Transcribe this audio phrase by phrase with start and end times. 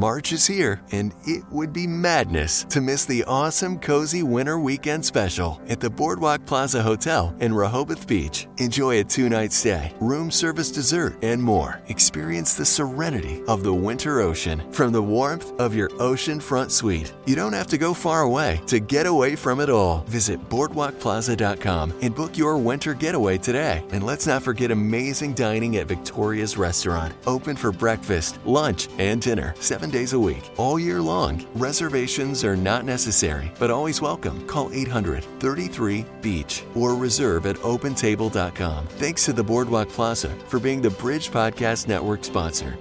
[0.00, 5.04] March is here, and it would be madness to miss the awesome Cozy Winter Weekend
[5.04, 8.46] Special at the Boardwalk Plaza Hotel in Rehoboth Beach.
[8.56, 11.82] Enjoy a two night stay, room service dessert, and more.
[11.88, 17.12] Experience the serenity of the winter ocean from the warmth of your oceanfront suite.
[17.26, 19.98] You don't have to go far away to get away from it all.
[20.08, 23.84] Visit boardwalkplaza.com and book your winter getaway today.
[23.92, 29.52] And let's not forget amazing dining at Victoria's Restaurant, open for breakfast, lunch, and dinner
[29.90, 31.44] seven days a week, all year long.
[31.54, 34.46] Reservations are not necessary, but always welcome.
[34.46, 38.86] Call 800 33 Beach or reserve at opentable.com.
[38.98, 42.76] Thanks to the Boardwalk Plaza for being the Bridge Podcast Network sponsor.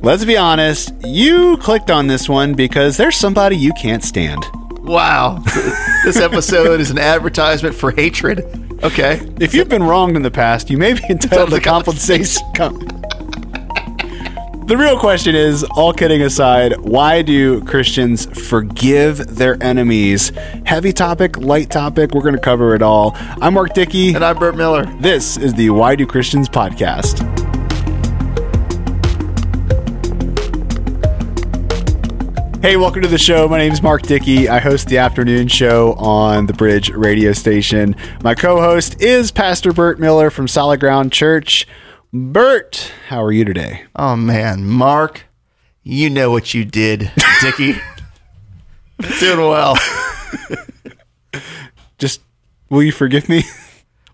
[0.00, 4.42] Let's be honest, you clicked on this one because there's somebody you can't stand.
[4.80, 5.38] Wow.
[6.04, 8.40] this episode is an advertisement for hatred.
[8.82, 9.20] Okay.
[9.40, 12.46] If you've been wronged in the past, you may be entitled to compensation.
[14.68, 20.30] The real question is all kidding aside, why do Christians forgive their enemies?
[20.66, 23.12] Heavy topic, light topic, we're going to cover it all.
[23.40, 24.12] I'm Mark Dickey.
[24.12, 24.84] And I'm Burt Miller.
[25.00, 27.24] This is the Why Do Christians podcast.
[32.60, 33.48] Hey, welcome to the show.
[33.48, 34.50] My name is Mark Dickey.
[34.50, 37.96] I host the afternoon show on the Bridge radio station.
[38.22, 41.66] My co host is Pastor Burt Miller from Solid Ground Church.
[42.12, 43.84] Burt, how are you today?
[43.94, 44.64] Oh, man.
[44.64, 45.26] Mark,
[45.82, 47.74] you know what you did, Dickey.
[49.20, 49.76] Doing well.
[51.98, 52.22] Just,
[52.70, 53.44] will you forgive me?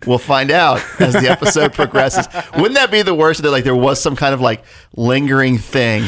[0.06, 2.28] We'll find out as the episode progresses.
[2.56, 4.62] Wouldn't that be the worst that like there was some kind of like
[4.94, 6.04] lingering thing,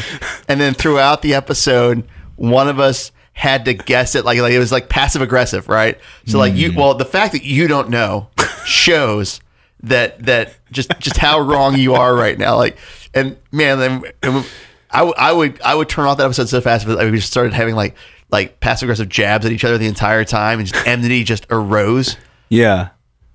[0.47, 4.59] and then throughout the episode, one of us had to guess it like like it
[4.59, 5.99] was like passive aggressive, right?
[6.27, 6.75] So like you, mm.
[6.75, 8.29] well, the fact that you don't know
[8.65, 9.39] shows
[9.81, 12.55] that that just just how wrong you are right now.
[12.57, 12.77] Like,
[13.13, 14.45] and man, then and
[14.91, 17.29] I, w- I would I would turn off that episode so fast, but we just
[17.31, 17.95] started having like
[18.29, 22.17] like passive aggressive jabs at each other the entire time, and just enmity just arose.
[22.49, 22.89] Yeah.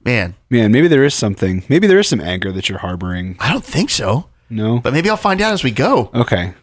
[0.04, 1.62] Man, Man, maybe there is something.
[1.69, 3.36] Maybe there is some anger that you're harboring.
[3.38, 4.26] I don't think so.
[4.50, 4.80] No?
[4.80, 6.10] But maybe I'll find out as we go.
[6.12, 6.54] Okay.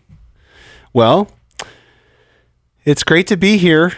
[0.91, 1.29] Well,
[2.83, 3.93] it's great to be here.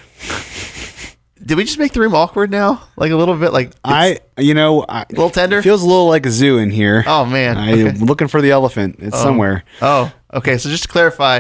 [1.44, 2.84] Did we just make the room awkward now?
[2.96, 5.62] Like a little bit, like I, you know, I, a little tender.
[5.62, 7.04] feels a little like a zoo in here.
[7.08, 7.58] Oh, man.
[7.58, 7.98] I'm Okay.
[7.98, 8.98] looking for the elephant.
[9.00, 9.64] It's somewhere.
[9.82, 10.58] oh, okay.
[10.58, 11.40] So just to clarify,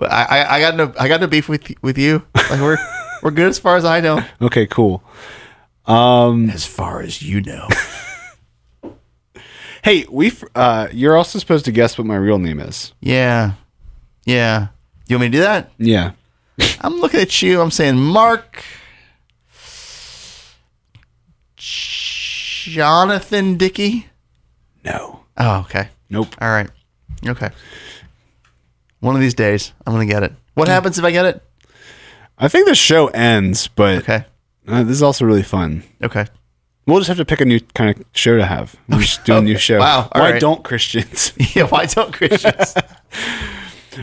[0.00, 2.24] I, I, I got no I got no beef with with you.
[2.34, 2.78] Like we're
[3.22, 4.24] we're good as far as I know.
[4.40, 5.02] Okay, cool.
[5.86, 7.66] Um, As far as you know.
[9.82, 10.32] hey, we.
[10.54, 12.92] Uh, you're also supposed to guess what my real name is.
[13.00, 13.52] Yeah,
[14.24, 14.68] yeah.
[15.08, 15.72] You want me to do that?
[15.78, 16.12] Yeah.
[16.82, 17.60] I'm looking at you.
[17.60, 18.62] I'm saying Mark.
[21.60, 24.06] Jonathan Dickey.
[24.84, 25.20] No.
[25.36, 25.88] Oh, okay.
[26.08, 26.34] Nope.
[26.40, 26.68] All right.
[27.26, 27.50] Okay.
[29.00, 30.32] One of these days, I'm gonna get it.
[30.54, 31.42] What happens if I get it?
[32.38, 34.24] I think the show ends, but Okay.
[34.68, 35.82] uh, this is also really fun.
[36.02, 36.26] Okay.
[36.86, 38.74] We'll just have to pick a new kind of show to have.
[38.88, 39.78] We'll just do a new show.
[39.78, 40.40] Wow, all Why right.
[40.40, 41.32] don't Christians?
[41.54, 41.64] Yeah.
[41.64, 42.74] Why don't Christians?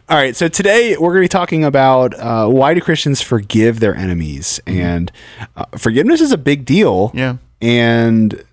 [0.10, 3.80] All right, so today we're going to be talking about uh, why do Christians forgive
[3.80, 5.10] their enemies, and
[5.56, 7.10] uh, forgiveness is a big deal.
[7.16, 7.38] Yeah.
[7.62, 8.44] And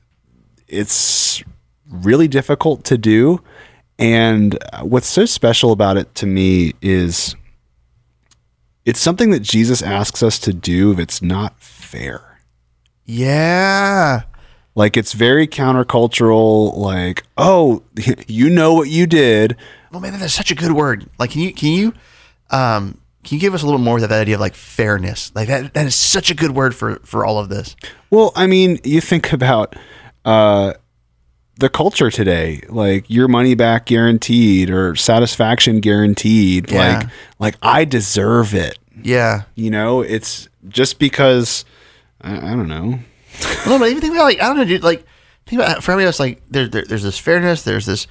[0.69, 1.43] it's
[1.91, 3.41] really difficult to do.
[3.99, 7.37] And what's so special about it to me is
[8.85, 12.41] it's something that Jesus asks us to do if it's not fair.
[13.05, 14.23] yeah.
[14.77, 16.77] Like it's very countercultural.
[16.77, 17.85] Like, oh,
[18.27, 19.57] you know what you did.
[19.93, 21.09] Well, man, that's such a good word.
[21.17, 21.95] Like, can you can you
[22.51, 25.33] um can you give us a little more of that idea of like fairness?
[25.35, 27.75] Like that that is such a good word for for all of this.
[28.11, 29.75] Well, I mean, you think about
[30.25, 30.75] uh,
[31.57, 36.71] the culture today, like your money back guaranteed or satisfaction guaranteed.
[36.71, 36.99] Yeah.
[36.99, 37.09] Like,
[37.39, 38.79] like I deserve it.
[39.03, 39.43] Yeah.
[39.55, 41.65] You know, it's just because
[42.21, 43.01] I, I don't know.
[43.67, 44.85] No, but even think about like I don't know, dude.
[44.85, 45.07] Like
[45.47, 47.63] think about for me, it's like there, there there's this fairness.
[47.63, 48.07] There's this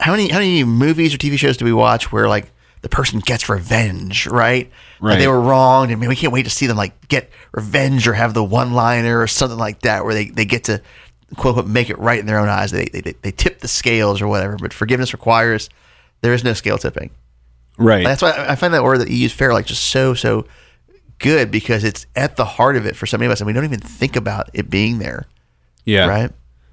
[0.00, 2.52] how many how many movies or TV shows do we watch where like
[2.86, 4.70] the person gets revenge, right?
[5.00, 5.18] Right.
[5.18, 8.14] they were wronged, and man, we can't wait to see them like get revenge or
[8.14, 10.80] have the one liner or something like that where they, they get to
[11.34, 12.70] quote unquote make it right in their own eyes.
[12.70, 14.56] They, they they they tip the scales or whatever.
[14.56, 15.68] But forgiveness requires
[16.20, 17.10] there is no scale tipping.
[17.76, 18.04] Right.
[18.04, 20.46] That's why I- I find that word that you use fair like just so so
[21.18, 23.52] good because it's at the heart of it for so many of us, and we
[23.52, 25.26] don't even think about it being there,
[25.84, 26.06] yeah.
[26.06, 26.30] right?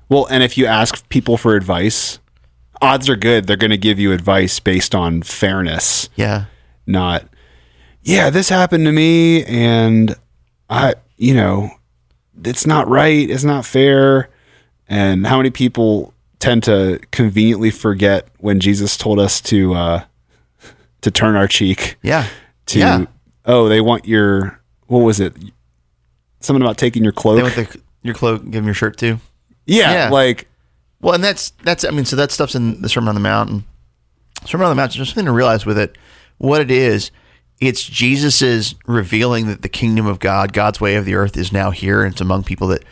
[0.09, 2.19] Well, and if you ask people for advice,
[2.83, 6.09] odds are good they're going to give you advice based on fairness.
[6.15, 6.45] Yeah,
[6.85, 7.25] not
[8.01, 10.13] yeah this happened to me and
[10.69, 11.69] i you know
[12.43, 14.29] it's not right it's not fair
[14.89, 20.03] and how many people tend to conveniently forget when jesus told us to uh
[20.99, 22.27] to turn our cheek Yeah.
[22.65, 23.05] to yeah.
[23.45, 25.33] oh they want your what was it
[26.41, 29.17] something about taking your cloak They want the, your cloak, give them your shirt too.
[29.65, 30.09] yeah, Yeah.
[30.09, 30.49] like
[31.03, 33.49] Well, and that's that's I mean, so that stuff's in the Sermon on the Mount.
[33.49, 33.63] And
[34.45, 34.95] Sermon on the Mount.
[34.95, 35.97] There's something to realize with it.
[36.37, 37.11] What it is,
[37.59, 41.71] it's Jesus's revealing that the kingdom of God, God's way of the earth, is now
[41.71, 42.83] here, and it's among people that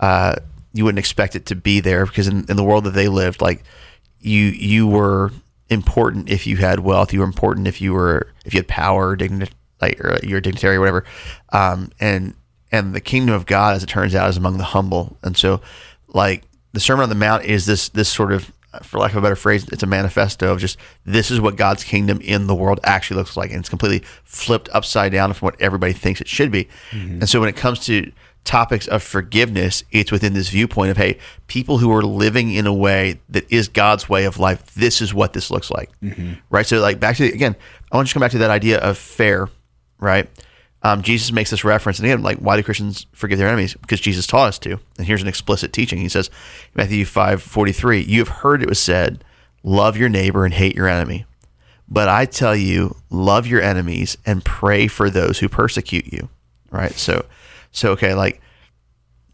[0.00, 0.36] uh,
[0.72, 3.42] you wouldn't expect it to be there because in, in the world that they lived,
[3.42, 3.62] like
[4.18, 5.30] you you were
[5.68, 9.14] important if you had wealth, you were important if you were if you had power,
[9.14, 11.04] dignity, like or you're a dignitary or whatever,
[11.52, 12.34] um, and
[12.72, 15.60] and the kingdom of God, as it turns out, is among the humble, and so
[16.08, 19.20] like the Sermon on the Mount is this this sort of for lack of a
[19.22, 22.80] better phrase, it's a manifesto of just this is what God's kingdom in the world
[22.84, 26.50] actually looks like, and it's completely flipped upside down from what everybody thinks it should
[26.50, 26.68] be.
[26.90, 27.20] Mm-hmm.
[27.20, 28.12] And so when it comes to
[28.44, 32.72] topics of forgiveness, it's within this viewpoint of hey, people who are living in a
[32.72, 34.74] way that is God's way of life.
[34.74, 36.34] This is what this looks like, mm-hmm.
[36.50, 36.66] right?
[36.66, 37.56] So like back to the, again,
[37.90, 39.48] I want you to come back to that idea of fair,
[39.98, 40.28] right?
[40.82, 43.74] Um, Jesus makes this reference, and again, like, why do Christians forgive their enemies?
[43.74, 44.78] Because Jesus taught us to.
[44.96, 45.98] And here's an explicit teaching.
[45.98, 46.30] He says,
[46.74, 49.24] Matthew five forty three, you have heard it was said,
[49.64, 51.26] love your neighbor and hate your enemy.
[51.88, 56.28] But I tell you, love your enemies and pray for those who persecute you.
[56.70, 56.92] Right?
[56.92, 57.26] So,
[57.72, 58.40] so okay, like,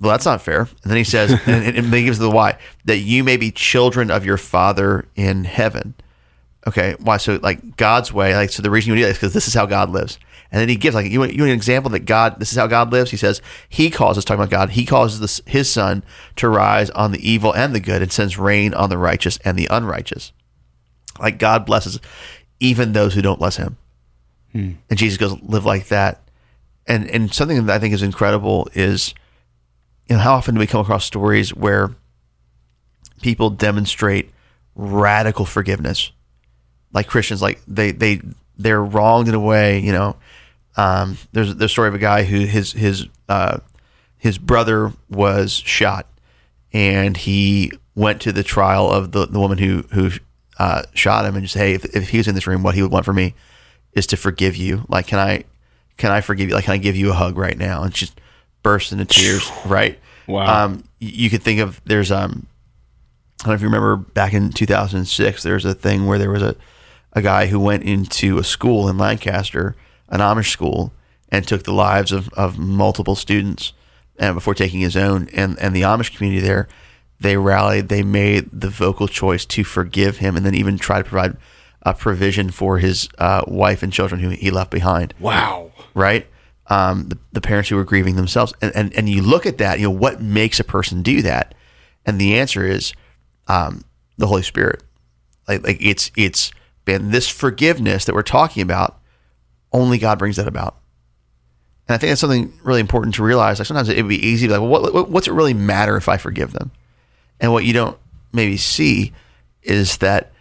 [0.00, 0.60] well, that's not fair.
[0.60, 3.50] And then he says, and, and then he gives the why, that you may be
[3.50, 5.94] children of your Father in heaven.
[6.66, 7.18] Okay, why?
[7.18, 9.54] So like God's way, like so the reason you do that is because this is
[9.54, 10.18] how God lives.
[10.50, 12.56] And then he gives like you want, you want an example that God this is
[12.56, 13.10] how God lives.
[13.10, 14.70] He says he causes talking about God.
[14.70, 16.04] He causes this, his sun
[16.36, 19.58] to rise on the evil and the good, and sends rain on the righteous and
[19.58, 20.32] the unrighteous.
[21.18, 22.00] Like God blesses
[22.60, 23.76] even those who don't bless Him.
[24.52, 24.72] Hmm.
[24.88, 26.20] And Jesus goes live like that.
[26.86, 29.14] And and something that I think is incredible is,
[30.08, 31.94] you know, how often do we come across stories where
[33.22, 34.30] people demonstrate
[34.74, 36.12] radical forgiveness?
[36.94, 38.20] Like Christians, like they they
[38.56, 39.80] they're wronged in a way.
[39.80, 40.16] You know,
[40.76, 43.58] um, there's the story of a guy who his his uh,
[44.16, 46.06] his brother was shot,
[46.72, 50.10] and he went to the trial of the, the woman who who
[50.58, 52.82] uh, shot him and just hey, if, if he was in this room, what he
[52.82, 53.34] would want from me
[53.92, 54.84] is to forgive you.
[54.88, 55.44] Like, can I
[55.96, 56.54] can I forgive you?
[56.54, 57.82] Like, can I give you a hug right now?
[57.82, 58.20] And she just
[58.62, 59.50] burst into tears.
[59.66, 59.98] right.
[60.26, 60.64] Wow.
[60.64, 62.46] Um, you could think of there's um
[63.40, 66.30] I don't know if you remember back in 2006, there was a thing where there
[66.30, 66.56] was a,
[67.14, 69.76] a guy who went into a school in Lancaster,
[70.08, 70.92] an Amish school,
[71.28, 73.72] and took the lives of, of multiple students
[74.18, 75.28] and before taking his own.
[75.32, 76.68] And, and the Amish community there,
[77.20, 81.08] they rallied, they made the vocal choice to forgive him and then even try to
[81.08, 81.36] provide
[81.82, 85.70] a provision for his uh, wife and children who he left behind wow.
[85.94, 86.26] right?
[86.66, 89.78] Um, the, the parents who were grieving themselves, and, and and you look at that,
[89.78, 91.54] you know, what makes a person do that?
[92.06, 92.94] And the answer is
[93.48, 93.84] um,
[94.16, 94.82] the Holy Spirit.
[95.46, 96.52] Like like it's it's
[96.84, 99.00] been this forgiveness that we're talking about.
[99.72, 100.76] Only God brings that about.
[101.88, 103.58] And I think that's something really important to realize.
[103.58, 105.96] Like sometimes it would be easy to be like, well, what, what's it really matter
[105.96, 106.70] if I forgive them?
[107.40, 107.98] And what you don't
[108.32, 109.12] maybe see
[109.62, 110.32] is that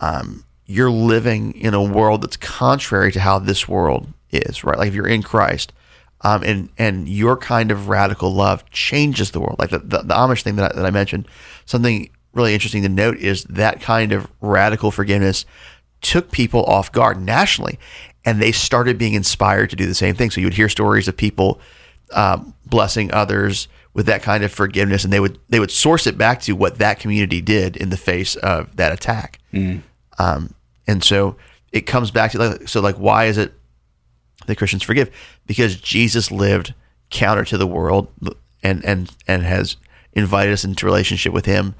[0.00, 4.78] um, you're living in a world that's contrary to how this world is, right?
[4.78, 5.72] Like if you're in Christ,
[6.22, 9.58] um, and and your kind of radical love changes the world.
[9.58, 11.26] Like the, the, the Amish thing that I, that I mentioned,
[11.66, 15.44] something really interesting to note is that kind of radical forgiveness
[16.02, 17.78] took people off guard nationally,
[18.24, 20.30] and they started being inspired to do the same thing.
[20.30, 21.60] So you would hear stories of people
[22.12, 26.16] um, blessing others with that kind of forgiveness, and they would they would source it
[26.18, 29.38] back to what that community did in the face of that attack.
[30.18, 30.54] Um,
[30.86, 31.36] and so
[31.72, 33.52] it comes back to like, so like why is it
[34.46, 35.10] that Christians forgive?
[35.46, 36.74] Because Jesus lived
[37.10, 38.08] counter to the world
[38.62, 39.76] and and and has
[40.14, 41.74] invited us into relationship with Him,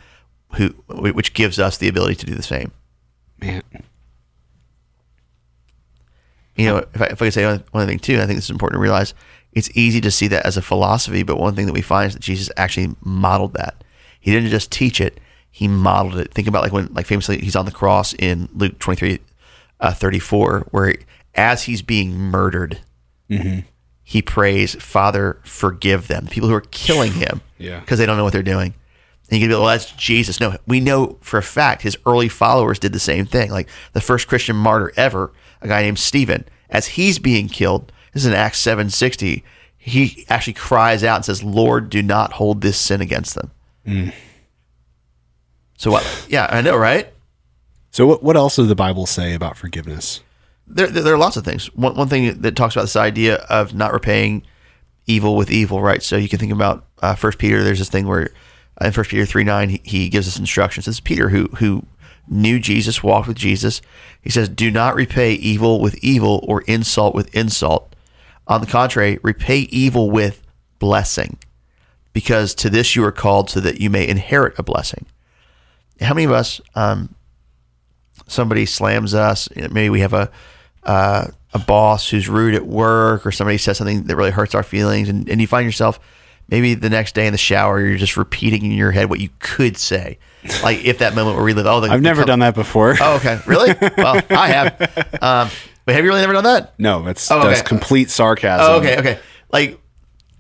[0.55, 2.73] who which gives us the ability to do the same.
[3.41, 3.63] Man.
[6.57, 8.45] You know, if I, if I could say one one thing too, I think this
[8.45, 9.15] is important to realize.
[9.53, 12.15] It's easy to see that as a philosophy, but one thing that we find is
[12.15, 13.85] that Jesus actually modeled that.
[14.19, 16.33] He didn't just teach it; he modeled it.
[16.33, 19.19] Think about like when, like famously, he's on the cross in Luke twenty three,
[19.81, 20.95] uh, thirty four, where
[21.35, 22.81] as he's being murdered,
[24.05, 27.81] he prays, "Father, forgive them." The people who are killing him, Yeah.
[27.81, 28.75] because they don't know what they're doing.
[29.31, 30.41] And you can be like, well, that's Jesus.
[30.41, 33.51] No, we know for a fact his early followers did the same thing.
[33.51, 35.33] Like the first Christian martyr ever,
[35.63, 39.43] a guy named Stephen, as he's being killed, this is in Acts 760,
[39.77, 44.13] he actually cries out and says, Lord, do not hold this sin against them.
[45.77, 46.27] So what?
[46.29, 47.13] Yeah, I know, right?
[47.91, 50.21] So what what else does the Bible say about forgiveness?
[50.67, 51.67] there, there, there are lots of things.
[51.75, 54.45] One, one thing that talks about this idea of not repaying
[55.07, 56.03] evil with evil, right?
[56.03, 57.63] So you can think about uh, First Peter.
[57.63, 58.31] There's this thing where
[58.81, 60.87] uh, in First Peter three nine, he, he gives us instructions.
[60.87, 61.85] This is Peter who who
[62.29, 63.83] knew Jesus, walked with Jesus.
[64.21, 67.95] He says, Do not repay evil with evil or insult with insult.
[68.47, 70.43] On the contrary, repay evil with
[70.79, 71.39] blessing,
[72.13, 75.07] because to this you are called so that you may inherit a blessing.
[76.01, 77.15] How many of us, um,
[78.27, 80.31] somebody slams us, maybe we have a,
[80.83, 84.63] uh, a boss who's rude at work, or somebody says something that really hurts our
[84.63, 86.01] feelings, and, and you find yourself
[86.49, 89.31] maybe the next day in the shower, you're just repeating in your head what you
[89.39, 90.19] could say.
[90.63, 92.97] Like if that moment where we live, oh, the, I've never done that before.
[93.01, 93.39] Oh, okay.
[93.47, 93.75] Really?
[93.97, 94.81] Well, I have.
[95.23, 95.49] Um,
[95.85, 96.75] but have you really never done that?
[96.79, 97.69] No, that's Oh, that's okay.
[97.69, 98.67] complete sarcasm.
[98.69, 99.19] Oh, okay, okay.
[99.53, 99.81] Like,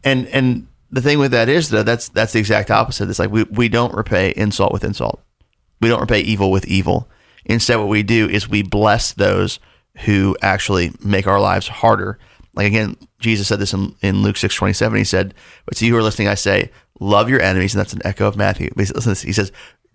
[0.04, 3.08] and and the thing with that is though that's that's the exact opposite.
[3.08, 5.22] It's like we we don't repay insult with insult.
[5.80, 7.08] We don't repay evil with evil.
[7.44, 9.58] Instead, what we do is we bless those
[10.04, 12.18] who actually make our lives harder.
[12.54, 14.98] Like again, Jesus said this in, in Luke six twenty seven.
[14.98, 15.34] He said,
[15.66, 18.26] "But to you who are listening, I say, love your enemies." And that's an echo
[18.26, 18.68] of Matthew.
[18.70, 19.22] But listen to this.
[19.22, 19.50] He says,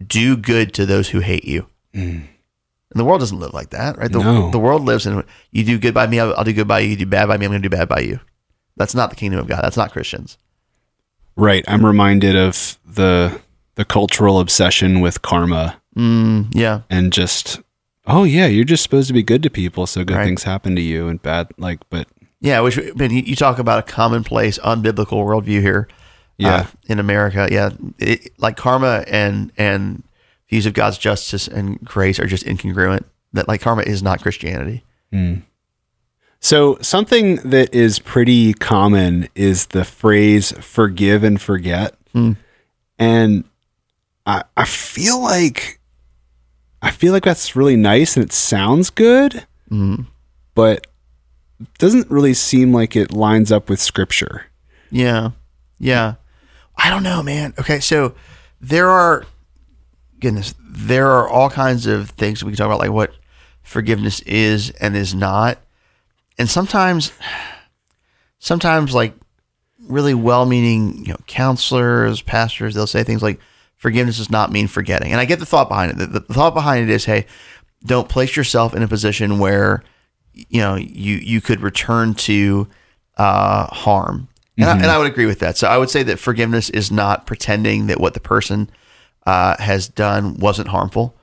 [0.06, 2.28] "Do good to those who hate you." And
[2.96, 4.12] the world doesn't live like that, right?
[4.12, 4.50] The, No.
[4.52, 6.90] the world lives in you do good by me, I'll, I'll do good by you.
[6.92, 8.20] You do bad by me, I'm going to do bad by you.
[8.78, 9.62] That's not the kingdom of God.
[9.64, 10.38] That's not Christians.
[11.36, 11.64] Right.
[11.68, 13.40] I'm reminded of the
[13.76, 17.60] the cultural obsession with karma Mm, yeah, and just
[18.06, 20.26] oh yeah, you're just supposed to be good to people so good Right.
[20.26, 22.08] things happen to you and bad like but
[22.40, 22.60] yeah.
[22.60, 25.88] Which I mean, you, you talk about a commonplace, unbiblical worldview here.
[26.38, 26.56] Yeah.
[26.56, 30.04] uh, in America, yeah, it, like karma and and
[30.50, 33.04] views of God's justice and grace are just incongruent.
[33.34, 34.84] That like karma is not Christianity.
[36.40, 41.96] So something that is pretty common is the phrase forgive and forget.
[42.14, 42.34] Hmm.
[43.00, 43.44] And
[44.26, 45.80] I I feel like
[46.82, 50.06] I feel like that's really nice and it sounds good, Mm.
[50.54, 50.86] but
[51.80, 54.46] doesn't really seem like it lines up with scripture.
[54.92, 55.32] Yeah.
[55.80, 56.16] Yeah.
[56.88, 57.54] I don't know, man.
[57.60, 58.16] Okay, so
[58.62, 59.26] there are
[60.22, 63.14] goodness, there are all kinds of things we can talk about like what
[63.62, 65.60] forgiveness is and is not.
[66.38, 67.12] And sometimes
[68.40, 69.16] sometimes like
[69.82, 73.42] really well-meaning, you know, counselors, pastors, they'll say things like
[73.76, 75.12] forgiveness does not mean forgetting.
[75.12, 75.98] And I get the thought behind it.
[75.98, 77.26] The, the thought behind it is, hey,
[77.86, 79.84] don't place yourself in a position where
[80.34, 82.66] you know you you could return to
[83.18, 84.30] uh, harm.
[84.58, 85.58] And, I, and I would agree with that.
[85.58, 88.70] So I would say that forgiveness is not pretending that what the person
[89.26, 91.16] uh, has done wasn't harmful.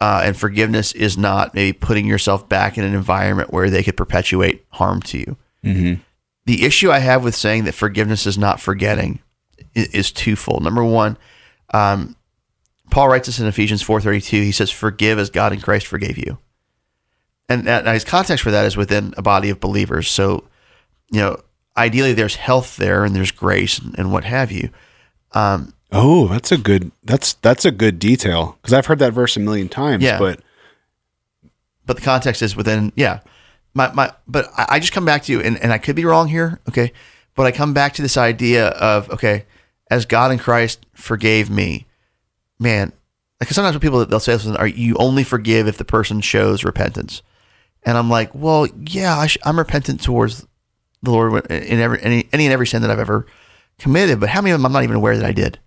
[0.00, 3.96] Uh, and forgiveness is not maybe putting yourself back in an environment where they could
[3.96, 5.36] perpetuate harm to you.
[6.46, 9.20] The issue I have with saying that forgiveness is not forgetting
[9.74, 10.62] is, is twofold.
[10.62, 11.16] Number one,
[11.72, 12.14] um,
[12.90, 14.42] Paul writes this in Ephesians 4:32.
[14.42, 16.38] He says, "Forgive as God in Christ forgave you."
[17.48, 20.08] And now his context for that is within a body of believers.
[20.08, 20.44] So,
[21.10, 21.40] you know,
[21.76, 24.70] ideally there's health there and there's grace and, and what have you.
[25.32, 29.36] Um, Oh, that's a good that's that's a good detail because I've heard that verse
[29.36, 30.02] a million times.
[30.02, 30.18] Yeah.
[30.18, 30.40] But
[31.86, 33.20] but the context is within yeah
[33.72, 36.04] my my but I, I just come back to you and, and i could be
[36.04, 36.92] wrong here okay
[37.34, 39.46] but i come back to this idea of okay
[39.90, 41.86] as god in christ forgave me
[42.58, 42.92] man
[43.40, 47.22] like sometimes people they'll say something are you only forgive if the person shows repentance
[47.84, 50.46] and i'm like well yeah I sh- i'm repentant towards
[51.06, 53.26] the lord in every any, any and every sin that i've ever
[53.78, 55.58] committed but how many of them i'm not even aware that i did?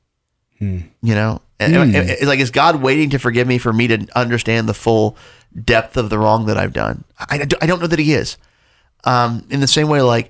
[0.59, 1.41] You know?
[1.59, 4.67] And, and- and it's like is god waiting to forgive me for me to understand
[4.69, 5.15] the full
[5.63, 7.03] depth of the wrong that i've done?
[7.19, 8.37] I, I don't- know that he is.
[9.05, 10.29] Um, in the same way like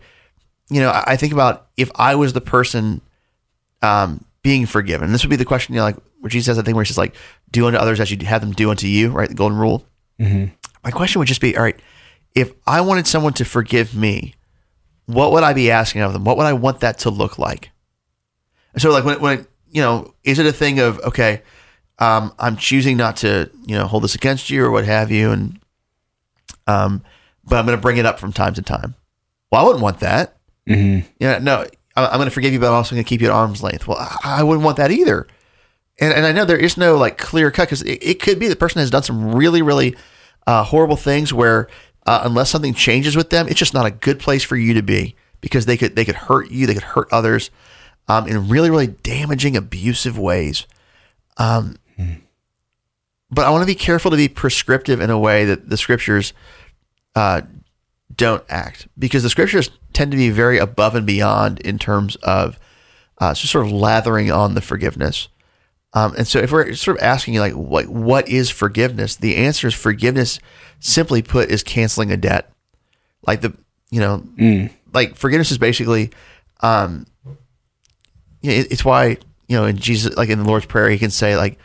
[0.70, 3.02] you know i I think about if i was the person
[3.82, 6.62] um, being forgiven this would be the question you know like where jesus says i
[6.62, 7.16] think where he says like
[7.52, 9.30] do unto others as you have them do unto you right?
[9.30, 9.86] The golden rule.
[10.84, 11.80] My question would just be all right
[12.36, 14.36] if i wanted someone to forgive me
[15.10, 17.72] what would i be asking of them what would i want that to look like
[18.78, 21.42] so like when, when you know, is it a thing of okay,
[22.00, 25.32] um, I'm choosing not to you know hold this against you or what have you,
[25.32, 25.60] and
[26.68, 27.04] um,
[27.44, 28.96] but I'm going to bring it up from time to time.
[29.52, 30.38] Well, I wouldn't want that.
[30.68, 31.04] Mhm.
[31.20, 33.28] Yeah, no, I- I'm going to forgive you, but I'm also going to keep you
[33.28, 33.88] at arm's length.
[33.88, 35.28] Well, I, I wouldn't want that either.
[36.00, 38.48] And and I know there is no like clear cut because it, it could be
[38.48, 39.96] the person has done some really really
[40.48, 41.68] uh, horrible things where
[42.10, 44.82] uh, unless something changes with them, it's just not a good place for you to
[44.82, 47.52] be because they could they could hurt you, they could hurt others
[48.08, 50.66] um, in really really damaging, abusive ways.
[51.38, 51.78] Um,
[53.32, 56.34] But I want to be careful to be prescriptive in a way that the scriptures
[57.16, 57.42] uh,
[58.16, 62.60] don't act because the scriptures tend to be very above and beyond in terms of
[63.20, 65.28] uh, just sort of lathering on the forgiveness.
[65.94, 69.38] Um, and so if we're sort of asking you like what what is forgiveness, the
[69.38, 70.40] answer is forgiveness.
[70.80, 72.52] Simply put, is canceling a debt.
[73.26, 73.54] Like the
[73.90, 74.24] you know,
[74.94, 76.12] like forgiveness is basically,
[76.62, 77.06] um,
[78.44, 79.18] it, it's why
[79.48, 81.58] you know in Jesus like in the Lord's prayer he can say like,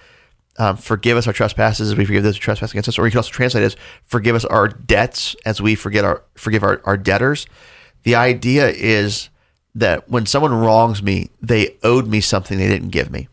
[0.58, 3.10] um, forgive us our trespasses as we forgive those who trespass against us, or you
[3.10, 3.76] can also translate it as
[4.06, 7.46] forgive us our debts as we forget our forgive our, our debtors.
[8.04, 9.28] The idea is
[9.74, 13.28] that when someone wrongs me, they owed me something they didn't give me.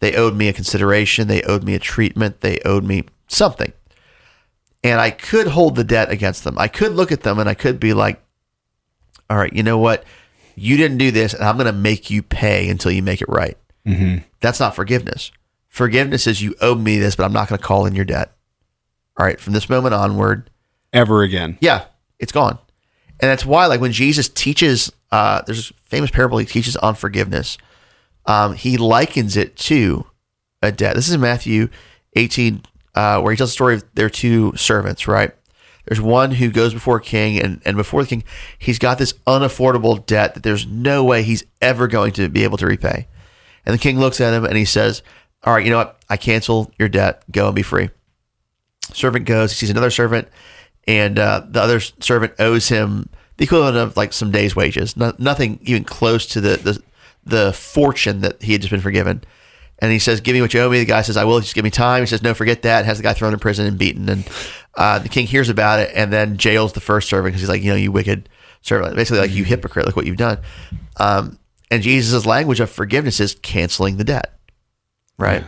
[0.00, 3.72] They owed me a consideration, they owed me a treatment, they owed me something.
[4.82, 6.58] And I could hold the debt against them.
[6.58, 8.22] I could look at them and I could be like,
[9.30, 10.04] all right, you know what?
[10.54, 13.28] You didn't do this, and I'm going to make you pay until you make it
[13.28, 13.56] right.
[14.40, 15.32] That's not forgiveness.
[15.68, 18.36] Forgiveness is you owe me this, but I'm not going to call in your debt.
[19.18, 20.50] All right, from this moment onward,
[20.92, 21.56] Ever again.
[21.60, 21.86] yeah,
[22.20, 22.58] it's gone.
[23.20, 26.94] And that's why, like, when Jesus teaches, uh, there's a famous parable he teaches on
[26.94, 27.58] forgiveness.
[28.26, 30.06] Um, he likens it to
[30.62, 30.94] a debt.
[30.94, 31.68] This is Matthew
[32.14, 32.62] 18,
[32.94, 35.32] uh, where he tells the story of their two servants, right?
[35.86, 38.24] There's one who goes before a king, and, and before the king,
[38.58, 42.56] he's got this unaffordable debt that there's no way he's ever going to be able
[42.58, 43.06] to repay.
[43.66, 45.02] And the king looks at him and he says,
[45.42, 45.98] All right, you know what?
[46.08, 47.22] I cancel your debt.
[47.30, 47.90] Go and be free.
[48.92, 50.28] Servant goes, he sees another servant,
[50.86, 55.12] and uh, the other servant owes him the equivalent of like some days' wages, no,
[55.18, 56.82] nothing even close to the, the
[57.24, 59.22] the fortune that he had just been forgiven.
[59.78, 61.40] And he says, "Give me what you owe me." The guy says, "I will.
[61.40, 63.66] Just give me time." He says, "No, forget that." Has the guy thrown in prison
[63.66, 64.08] and beaten.
[64.08, 64.28] And
[64.76, 67.62] uh, the king hears about it and then jails the first servant because he's like,
[67.62, 68.28] "You know, you wicked
[68.62, 70.38] servant." Basically, like you hypocrite, like what you've done.
[70.96, 71.38] Um,
[71.70, 74.38] and Jesus' language of forgiveness is canceling the debt,
[75.18, 75.44] right?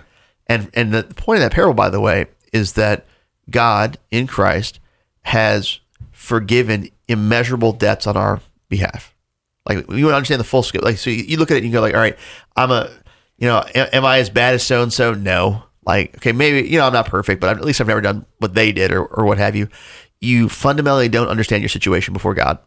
[0.49, 3.07] And and the point of that parable, by the way, is that
[3.51, 4.81] God in Christ
[5.23, 5.81] has
[6.13, 9.15] forgiven immeasurable debts on our behalf.
[9.67, 10.83] Like you want to understand the full scope.
[10.83, 12.19] Like so, you, you look at it and you go like, all right,
[12.57, 12.91] I'm a,
[13.39, 15.13] you know, am, am I as bad as so and so?
[15.13, 15.63] No.
[15.85, 18.55] Like okay, maybe you know I'm not perfect, but at least I've never done what
[18.55, 19.69] they did or or what have you.
[20.21, 22.59] You fundamentally don't understand your situation before God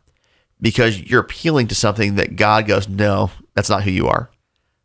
[0.61, 4.29] because you're appealing to something that God goes, no, that's not who you are.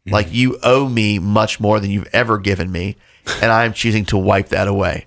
[0.06, 0.12] Mm-hmm.
[0.12, 2.97] Like you owe me much more than you've ever given me,
[3.40, 5.06] and I'm choosing to wipe that away.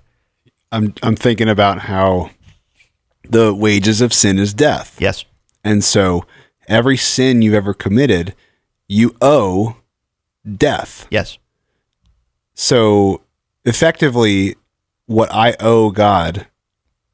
[0.71, 2.31] I'm I'm thinking about how
[3.29, 4.97] the wages of sin is death.
[4.99, 5.25] Yes.
[5.63, 6.25] And so
[6.67, 8.35] every sin you've ever committed,
[8.87, 9.77] you owe
[10.55, 11.07] death.
[11.09, 11.37] Yes.
[12.53, 13.21] So
[13.65, 14.55] effectively,
[15.05, 16.47] what I owe God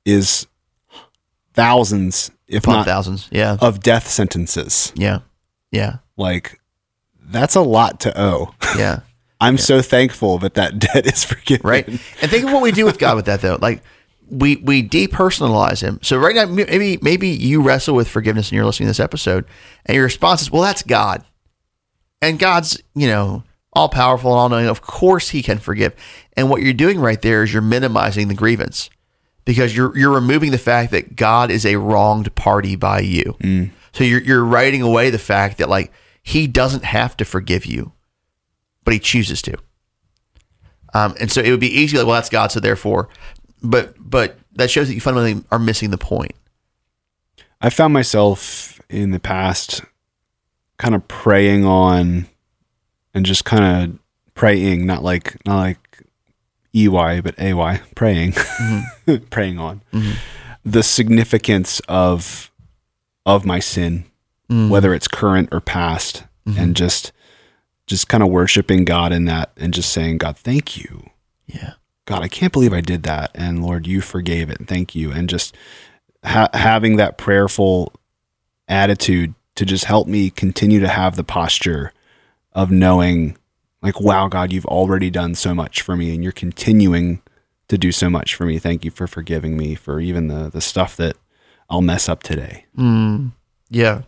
[0.05, 0.47] is
[1.53, 3.27] thousands, if not thousands.
[3.31, 3.57] Yeah.
[3.61, 4.91] of death sentences.
[4.95, 5.19] Yeah.
[5.71, 5.97] Yeah.
[6.17, 6.59] Like
[7.21, 8.53] that's a lot to owe.
[8.77, 9.01] Yeah.
[9.39, 11.69] I'm so thankful that that debt is forgiven.
[11.69, 11.87] right?
[11.87, 11.99] And
[12.31, 13.57] think of what we do with God with that though.
[13.61, 13.83] Like
[14.29, 15.99] we we depersonalize him.
[16.01, 19.45] So right now maybe maybe you wrestle with forgiveness and you're listening to this episode
[19.85, 21.23] and your response is, "Well, that's God."
[22.21, 24.67] And God's, you know, all powerful and all knowing.
[24.67, 25.93] Of course he can forgive.
[26.37, 28.89] And what you're doing right there is you're minimizing the grievance
[29.45, 33.35] because you're you're removing the fact that God is a wronged party by you.
[33.93, 35.91] So you're you're writing away the fact that like
[36.23, 37.91] he doesn't have to forgive you,
[38.85, 39.57] but he chooses to.
[40.93, 43.09] Um, and so it would be easy, like, well, that's God, so therefore,
[43.63, 46.33] but but that shows that you fundamentally are missing the point.
[47.61, 49.81] I found myself in the past
[50.77, 52.27] kind of preying on
[53.13, 53.99] and just kind of
[54.35, 56.03] praying, not like not like
[56.73, 59.15] EY, but AY, praying, mm-hmm.
[59.29, 60.13] praying on mm-hmm.
[60.65, 62.51] the significance of
[63.25, 64.05] of my sin,
[64.51, 64.69] mm.
[64.69, 66.59] whether it's current or past, mm-hmm.
[66.59, 67.11] and just
[67.87, 71.09] just kind of worshiping God in that and just saying, God, thank you.
[71.47, 71.73] Yeah,
[72.05, 73.31] God, I can't believe I did that.
[73.33, 74.67] And Lord, you forgave it.
[74.67, 75.11] Thank you.
[75.11, 75.55] And just
[76.23, 77.93] ha- having that prayerful
[78.67, 81.93] attitude to just help me continue to have the posture
[82.53, 83.37] of knowing,
[83.81, 87.21] like, wow, God, you've already done so much for me and you're continuing
[87.67, 88.59] to do so much for me.
[88.59, 91.15] Thank you for forgiving me for even the, the stuff that
[91.69, 92.65] I'll mess up today.
[92.77, 93.31] Mm.
[93.69, 94.01] yeah.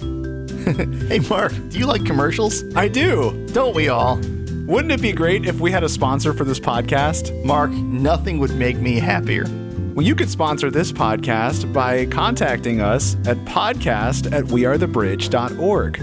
[0.00, 2.64] hey, Mark, do you like commercials?
[2.74, 3.46] I do.
[3.52, 4.20] Don't we all?
[4.66, 7.44] Wouldn't it be great if we had a sponsor for this podcast?
[7.44, 9.44] Mark, nothing would make me happier.
[9.94, 15.98] Well, you could sponsor this podcast by contacting us at podcast at wearethebridge.org.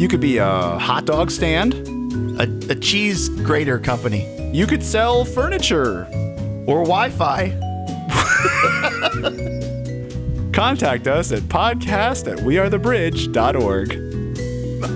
[0.00, 1.74] You could be a hot dog stand.
[2.40, 6.04] A, a cheese grater company You could sell furniture.
[6.66, 7.50] or Wi-Fi.
[10.52, 13.92] Contact us at podcast at wearethebridge.org.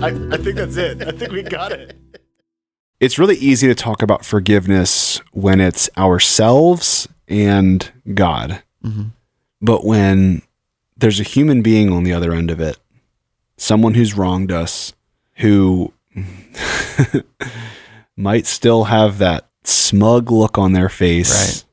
[0.03, 1.07] I, I think that's it.
[1.07, 1.95] I think we got it.
[2.99, 8.63] It's really easy to talk about forgiveness when it's ourselves and God.
[8.83, 9.03] Mm-hmm.
[9.61, 10.41] But when
[10.97, 12.77] there's a human being on the other end of it,
[13.57, 14.93] someone who's wronged us,
[15.37, 15.91] who
[18.15, 21.65] might still have that smug look on their face,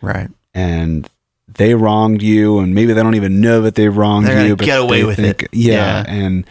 [0.00, 0.14] Right.
[0.14, 0.30] Right.
[0.54, 1.08] and
[1.48, 4.66] they wronged you, and maybe they don't even know that they wronged They're you, but
[4.66, 5.48] get away with think- it.
[5.52, 6.04] Yeah, Yeah.
[6.06, 6.46] and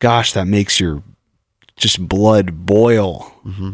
[0.00, 1.02] gosh, that makes your
[1.76, 3.32] just blood boil.
[3.44, 3.72] Mm-hmm.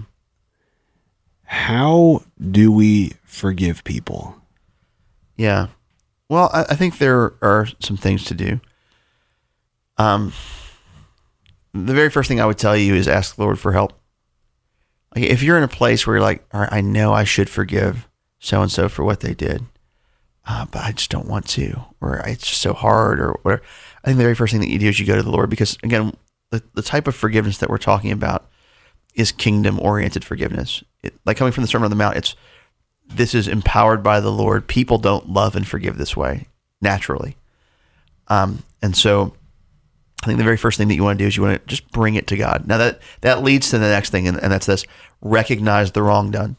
[1.45, 4.37] how do we forgive people?
[5.37, 5.69] Yeah.
[6.29, 8.61] Well, I, I think there are some things to do.
[9.97, 10.33] Um,
[11.73, 13.93] the very first thing I would tell you is ask the Lord for help.
[15.15, 17.49] Like if you're in a place where you're like, all right, I know I should
[17.49, 18.07] forgive
[18.39, 19.65] so and so for what they did,
[20.47, 23.63] uh, but I just don't want to, or it's just so hard, or whatever.
[24.05, 25.51] I think the very first thing that you do is you go to the Lord
[25.51, 26.15] because again,
[26.51, 28.49] the, the type of forgiveness that we're talking about
[29.15, 30.83] is kingdom oriented forgiveness.
[31.03, 32.35] It, like coming from the Sermon on the Mount, it's
[33.07, 34.67] this is empowered by the Lord.
[34.67, 36.47] People don't love and forgive this way
[36.81, 37.37] naturally.
[38.29, 39.35] Um, and so
[40.23, 41.67] I think the very first thing that you want to do is you want to
[41.67, 42.67] just bring it to God.
[42.67, 44.85] Now that that leads to the next thing, and, and that's this:
[45.21, 46.57] recognize the wrong done.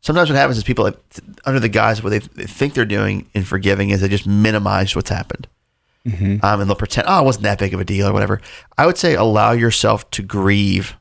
[0.00, 0.92] Sometimes what happens is people,
[1.44, 4.26] under the guise of what they, they think they're doing in forgiving, is they just
[4.26, 5.46] minimize what's happened,
[6.06, 6.44] mm-hmm.
[6.44, 8.40] um, and they'll pretend, "Oh, it wasn't that big of a deal" or whatever.
[8.78, 10.96] I would say allow yourself to grieve.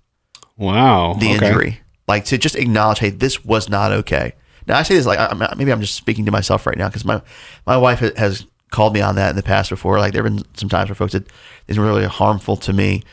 [0.58, 1.48] Wow, the okay.
[1.48, 4.34] injury, like to just acknowledge, "Hey, this was not okay."
[4.68, 7.06] Now I say this like I'm, maybe I'm just speaking to myself right now because
[7.06, 7.22] my
[7.66, 10.00] my wife has called me on that in the past before.
[10.00, 11.26] Like there have been some times where folks said
[11.68, 13.04] these were really harmful to me.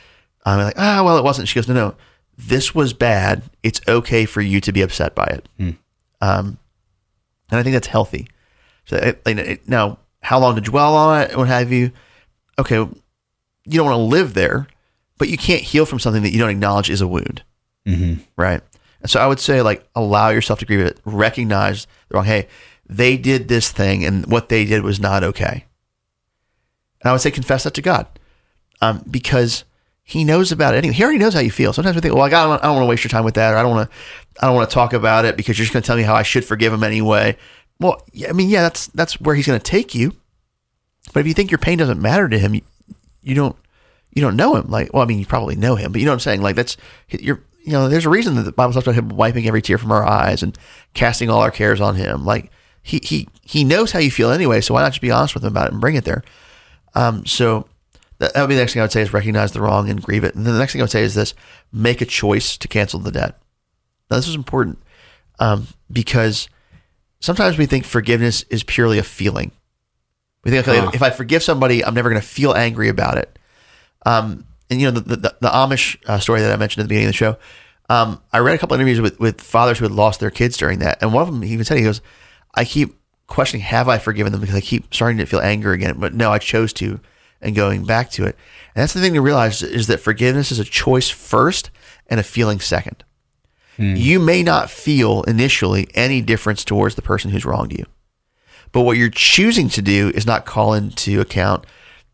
[0.45, 1.49] I'm like, ah, well, it wasn't.
[1.49, 1.95] She goes, no, no,
[2.39, 3.43] this was bad.
[3.63, 5.49] It's okay for you to be upset by it.
[5.59, 5.71] Hmm.
[6.21, 6.59] Um,
[7.51, 8.29] and I think that's healthy.
[8.87, 11.37] So it, it, now, how long to dwell on it?
[11.37, 11.93] What have you?
[12.59, 12.97] Okay, you
[13.67, 14.67] don't want to live there,
[15.17, 17.43] but you can't heal from something that you don't acknowledge is a wound,
[17.87, 18.23] mm-hmm.
[18.37, 18.61] right?
[19.01, 20.99] And so I would say, like, allow yourself to grieve it.
[21.05, 22.25] Recognize the wrong.
[22.25, 22.49] Hey,
[22.89, 25.67] they did this thing and what they did was not okay.
[27.01, 28.07] And I would say confess that to God
[28.81, 29.65] um, because
[30.03, 30.95] he knows about it anyway.
[30.95, 31.73] He already knows how you feel.
[31.73, 33.53] Sometimes we think, well, I, got, I don't want to waste your time with that,
[33.53, 33.97] or I don't want to,
[34.41, 36.15] I don't want to talk about it because you're just going to tell me how
[36.15, 37.37] I should forgive him anyway.
[37.81, 40.15] Well, I mean, yeah, that's that's where he's going to take you.
[41.13, 42.63] But if you think your pain doesn't matter to him, you,
[43.23, 43.57] you don't
[44.11, 44.69] you don't know him.
[44.69, 46.43] Like, well, I mean, you probably know him, but you know what I'm saying.
[46.43, 46.77] Like, that's
[47.09, 49.77] you're you know, there's a reason that the Bible talks about him wiping every tear
[49.77, 50.57] from our eyes and
[50.95, 52.25] casting all our cares on him.
[52.25, 52.51] Like,
[52.83, 55.45] he he he knows how you feel anyway, so why not just be honest with
[55.45, 56.23] him about it and bring it there?
[56.95, 57.69] Um, so
[58.19, 60.25] that, would be the next thing I would say is recognize the wrong and grieve
[60.25, 60.35] it.
[60.35, 61.35] And then the next thing I would say is this:
[61.71, 63.39] make a choice to cancel the debt.
[64.11, 64.79] Now this is important
[65.39, 66.49] um, because
[67.21, 69.53] sometimes we think forgiveness is purely a feeling.
[70.45, 73.39] We think, okay, if I forgive somebody, I'm never going to feel angry about it.
[74.07, 76.89] Um, and you know the the, the Amish uh, story that I mentioned at the
[76.89, 77.37] beginning of the show.
[77.91, 80.81] Um, I read a couple interviews with, with fathers who had lost their kids during
[80.81, 82.03] that, and one of them he even said he goes,
[82.55, 82.95] I keep
[83.27, 84.41] questioning, have I forgiven them?
[84.41, 85.99] Because I keep starting to feel anger again.
[85.99, 87.01] But no, I chose to
[87.41, 88.37] and going back to it.
[88.75, 91.71] And that's the thing to realize is that forgiveness is a choice first
[92.09, 93.05] and a feeling second.
[93.79, 93.95] Hmm.
[93.97, 97.87] You may not feel initially any difference towards the person who's wronged you.
[98.73, 101.65] But what you're choosing to do is not call into account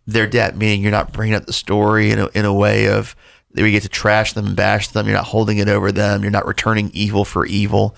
[0.07, 3.17] their debt, meaning you're not bringing up the story in a, in a way of
[3.55, 5.07] you get to trash them and bash them.
[5.07, 6.23] You're not holding it over them.
[6.23, 7.97] You're not returning evil for evil.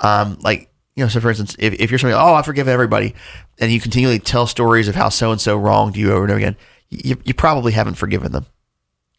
[0.00, 3.14] Um, like you know, so for instance, if, if you're somebody, oh, I forgive everybody,
[3.60, 6.38] and you continually tell stories of how so and so wronged you over and over
[6.38, 6.56] again,
[6.90, 8.46] you, you probably haven't forgiven them.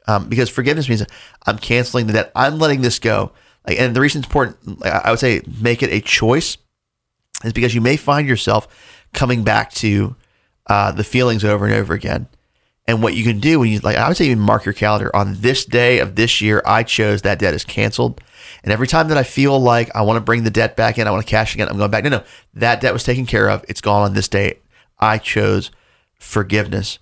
[0.06, 1.06] Um, because forgiveness means
[1.46, 2.32] I'm canceling the debt.
[2.36, 3.32] I'm letting this go.
[3.70, 6.58] Like, and the reason it's important, I would say, make it a choice,
[7.44, 8.68] is because you may find yourself
[9.14, 10.16] coming back to
[10.66, 12.28] uh, the feelings over and over again.
[12.88, 15.16] And what you can do when you like, I would say, even mark your calendar
[15.16, 16.64] on this day of this year.
[16.66, 18.20] I chose that debt is canceled.
[18.64, 21.08] And every time that I feel like I want to bring the debt back in,
[21.08, 22.04] I want to cash again, I'm going back.
[22.04, 22.24] No, no,
[22.56, 23.64] that debt was taken care of.
[23.70, 24.64] It's gone on this date.
[24.98, 25.70] I chose
[26.16, 26.98] forgiveness.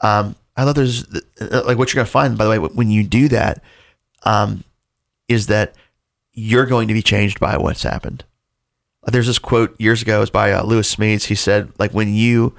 [0.00, 1.04] Um, I love there's
[1.40, 3.60] uh, like what you're going to find, by the way, when you do that,
[4.22, 4.62] um,
[5.26, 5.74] is that
[6.34, 8.24] you're going to be changed by what's happened.
[9.06, 11.24] There's this quote years ago, it was by uh, Lewis Smedes.
[11.24, 12.54] He said, like, when you,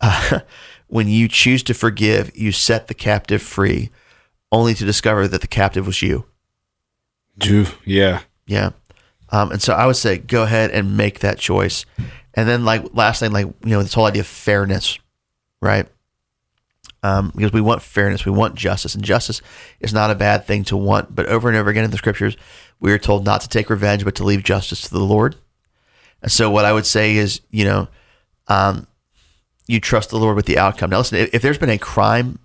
[0.00, 0.40] uh,
[0.88, 3.90] when you choose to forgive, you set the captive free,
[4.52, 6.26] only to discover that the captive was you.
[7.38, 8.20] Do Yeah.
[8.46, 8.70] Yeah.
[9.30, 11.84] Um, and so I would say go ahead and make that choice.
[12.34, 14.98] And then like last thing, like, you know, this whole idea of fairness,
[15.60, 15.88] right?
[17.04, 19.42] Um, because we want fairness, we want justice, and justice
[19.78, 21.14] is not a bad thing to want.
[21.14, 22.34] But over and over again in the scriptures,
[22.80, 25.36] we are told not to take revenge, but to leave justice to the Lord.
[26.22, 27.88] And so what I would say is, you know,
[28.48, 28.86] um,
[29.66, 30.88] you trust the Lord with the outcome.
[30.88, 32.38] Now, listen, if, if there's been a crime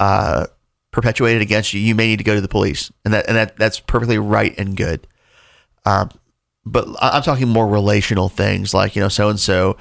[0.00, 0.46] uh,
[0.90, 3.56] perpetuated against you, you may need to go to the police, and that and that
[3.56, 5.06] that's perfectly right and good.
[5.86, 6.10] Um,
[6.66, 9.76] but I'm talking more relational things, like you know, so and so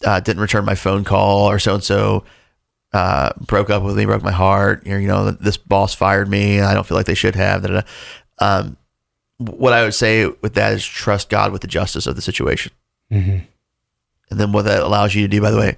[0.00, 2.22] didn't return my phone call, or so and so
[2.92, 4.86] broke up with me, broke my heart.
[4.86, 7.86] You know, this boss fired me, I don't feel like they should have.
[8.38, 8.76] Um,
[9.38, 12.72] what I would say with that is trust God with the justice of the situation.
[13.12, 13.38] Mm-hmm.
[14.30, 15.76] And then what that allows you to do, by the way,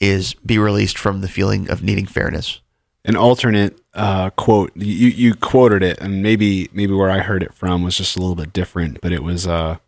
[0.00, 2.60] is be released from the feeling of needing fairness
[3.04, 4.72] an alternate uh, quote.
[4.76, 8.20] You you quoted it, and maybe maybe where I heard it from was just a
[8.20, 9.78] little bit different, but it was uh,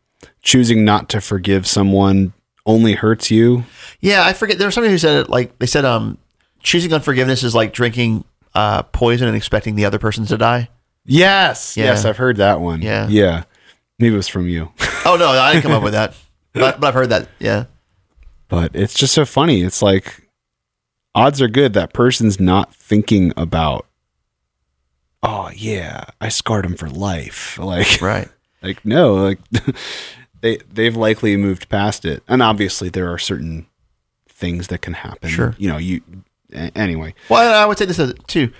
[0.43, 2.33] choosing not to forgive someone
[2.67, 3.65] only hurts you.
[4.01, 4.59] Yeah, I forget.
[4.59, 6.19] There was somebody who said it like they said, um,
[6.65, 8.25] choosing unforgiveness is like drinking
[8.57, 10.69] uh, poison and expecting the other person to die.
[11.05, 11.85] Yes, Yeah.
[11.85, 12.83] yes, I've heard that one.
[12.83, 13.07] Yeah.
[13.09, 13.45] yeah.
[14.01, 14.73] Maybe it was from you,
[15.07, 16.15] Oh no, I didn't come up with that,
[16.53, 17.29] but, but I've heard that.
[17.39, 17.67] Yeah,
[18.49, 19.63] but it's just so funny.
[19.63, 20.29] It's like
[21.15, 23.87] odds are good that person's not thinking about.
[25.23, 27.57] Oh yeah, I scarred him for life.
[27.63, 28.29] Like right.
[28.63, 29.39] Like no, like
[30.41, 33.67] they they've likely moved past it, and obviously there are certain
[34.29, 35.29] things that can happen.
[35.31, 35.55] Sure.
[35.59, 36.03] you know you.
[36.55, 38.53] Anyway, Well, I would say this too: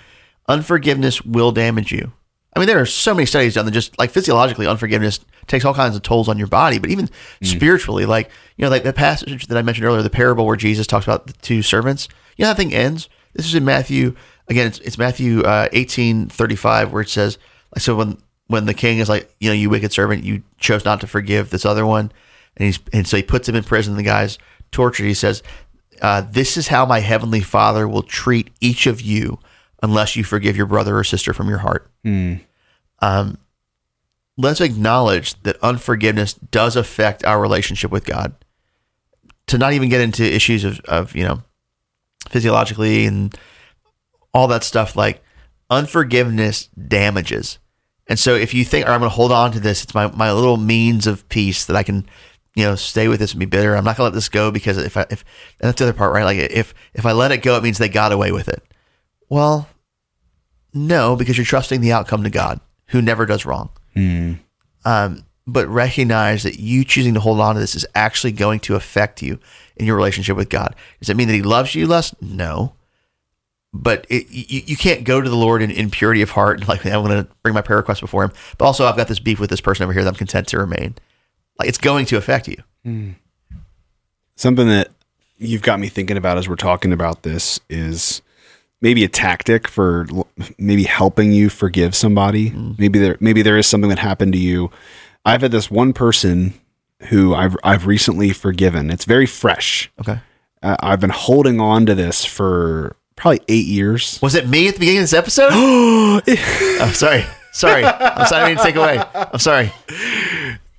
[0.47, 2.11] unforgiveness will damage you.
[2.55, 5.73] I mean, there are so many studies done that just like physiologically, unforgiveness takes all
[5.73, 7.09] kinds of tolls on your body, but even
[7.43, 10.87] spiritually, like you know, like the passage that I mentioned earlier, the parable where Jesus
[10.87, 12.07] talks about the two servants.
[12.37, 13.09] You know, how that thing ends.
[13.33, 14.15] This is in Matthew.
[14.47, 17.37] Again, it's, it's Matthew uh, eighteen thirty five, where it says,
[17.75, 20.85] like, so when when the king is like, you know, you wicked servant, you chose
[20.85, 22.11] not to forgive this other one,
[22.55, 23.95] and he's and so he puts him in prison.
[23.95, 24.37] The guy's
[24.71, 25.05] tortured.
[25.05, 25.43] He says,
[26.01, 29.39] uh, "This is how my heavenly Father will treat each of you
[29.83, 31.89] unless you forgive your brother or sister from your heart."
[32.99, 33.37] Um,
[34.37, 38.33] let's acknowledge that unforgiveness does affect our relationship with God.
[39.47, 41.43] To not even get into issues of, of you know
[42.29, 43.35] physiologically and
[44.33, 45.23] all that stuff, like
[45.69, 47.59] unforgiveness damages.
[48.07, 50.11] And so if you think, right, I'm going to hold on to this, it's my,
[50.11, 52.05] my little means of peace that I can,
[52.55, 53.75] you know, stay with this and be bitter.
[53.75, 55.23] I'm not going to let this go because if I, if,
[55.59, 56.23] and that's the other part, right?
[56.23, 58.63] Like if, if I let it go, it means they got away with it.
[59.29, 59.67] Well,
[60.73, 63.69] no, because you're trusting the outcome to God who never does wrong.
[64.85, 68.75] Um, but recognize that you choosing to hold on to this is actually going to
[68.75, 69.39] affect you
[69.75, 70.75] in your relationship with God.
[70.99, 72.15] Does it mean that He loves you less?
[72.21, 72.73] No.
[73.73, 76.67] But it, you, you can't go to the Lord in, in purity of heart and
[76.67, 78.31] like I'm going to bring my prayer request before Him.
[78.57, 80.57] But also, I've got this beef with this person over here that I'm content to
[80.57, 80.95] remain.
[81.59, 83.15] Like it's going to affect you.
[84.35, 84.89] something that
[85.37, 88.21] you've got me thinking about as we're talking about this is
[88.81, 90.05] maybe a tactic for
[90.57, 92.51] maybe helping you forgive somebody.
[92.77, 94.71] Maybe there maybe there is something that happened to you.
[95.25, 96.53] I've had this one person
[97.09, 98.91] who I've I've recently forgiven.
[98.91, 99.91] It's very fresh.
[99.99, 100.19] Okay.
[100.61, 104.19] Uh, I've been holding on to this for probably eight years.
[104.21, 105.51] Was it me at the beginning of this episode?
[105.53, 107.25] I'm sorry.
[107.53, 107.83] Sorry.
[107.85, 108.43] I'm sorry.
[108.43, 108.99] I didn't take away.
[109.13, 109.71] I'm sorry.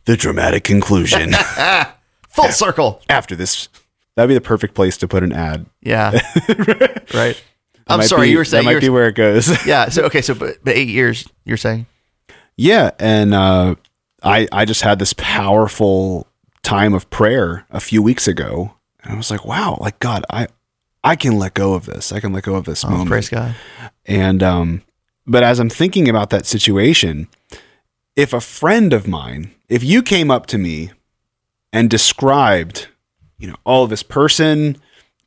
[0.06, 1.32] The dramatic conclusion
[2.30, 3.02] Full circle.
[3.08, 3.68] after this.
[4.14, 5.66] That'd be the perfect place to put an ad.
[5.82, 6.18] Yeah.
[7.14, 7.42] right.
[7.86, 8.26] I'm sorry.
[8.26, 9.66] be- you were saying that might be where it goes.
[9.66, 9.88] yeah.
[9.88, 10.22] So okay.
[10.22, 11.28] So but, but eight years.
[11.44, 11.86] You're saying
[12.56, 13.74] Yeah, and uh,
[14.22, 16.26] I I just had this powerful
[16.62, 20.48] time of prayer a few weeks ago, and I was like, wow, like God, I
[21.04, 22.10] I can let go of this.
[22.10, 23.08] I can let go of this oh, moment.
[23.08, 23.54] praise God.
[24.06, 24.82] And um,
[25.26, 27.28] but as I'm thinking about that situation,
[28.16, 30.90] if a friend of mine, if you came up to me
[31.72, 32.88] and described,
[33.38, 34.76] you know, oh, this person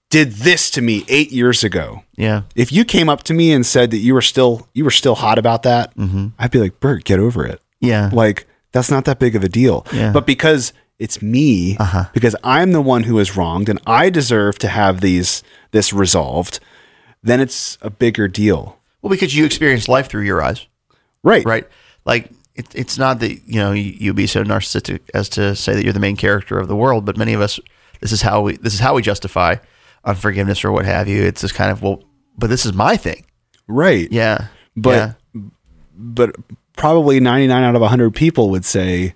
[0.10, 2.04] did this to me eight years ago.
[2.16, 2.42] Yeah.
[2.56, 5.16] If you came up to me and said that you were still you were still
[5.16, 5.94] hot about that,
[6.40, 7.62] I'd be like, Burt, get over it.
[7.80, 8.10] Yeah.
[8.12, 9.86] Like that's not that big of a deal.
[9.94, 10.12] Yeah.
[10.12, 12.06] But because it's me, Uh-huh.
[12.14, 16.60] because I'm the one who is wronged and I deserve to have these this resolved,
[17.22, 18.80] then it's a bigger deal.
[19.02, 20.66] Well, because you experience life through your eyes,
[21.24, 21.46] Right.
[21.46, 21.68] right?
[22.04, 25.74] Like it, it's not that you know you, you be so narcissistic as to say
[25.74, 27.60] that you're the main character of the world, but many of us,
[28.02, 29.56] this is how we this is how we justify
[30.06, 31.24] unforgiveness or what have you.
[31.24, 32.04] It's just kind of well,
[32.38, 33.26] but this is my thing.
[33.68, 34.12] Right.
[34.12, 34.48] Yeah.
[34.76, 35.42] But yeah.
[35.96, 36.36] but
[36.78, 39.14] probably 99 out of 100 people would say